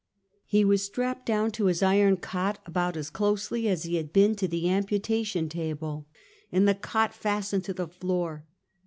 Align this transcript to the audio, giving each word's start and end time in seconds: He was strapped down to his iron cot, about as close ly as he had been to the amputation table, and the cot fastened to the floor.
He 0.47 0.65
was 0.65 0.81
strapped 0.83 1.27
down 1.27 1.51
to 1.51 1.65
his 1.67 1.83
iron 1.83 2.17
cot, 2.17 2.57
about 2.65 2.97
as 2.97 3.11
close 3.11 3.51
ly 3.51 3.65
as 3.69 3.83
he 3.83 3.97
had 3.97 4.11
been 4.11 4.33
to 4.37 4.47
the 4.47 4.67
amputation 4.67 5.47
table, 5.47 6.07
and 6.51 6.67
the 6.67 6.73
cot 6.73 7.13
fastened 7.13 7.65
to 7.65 7.73
the 7.75 7.87
floor. 7.87 8.43